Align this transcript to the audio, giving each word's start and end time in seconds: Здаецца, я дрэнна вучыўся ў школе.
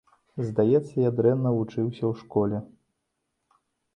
Здаецца, 0.45 0.93
я 1.07 1.11
дрэнна 1.19 1.51
вучыўся 1.57 2.03
ў 2.11 2.21
школе. 2.21 2.57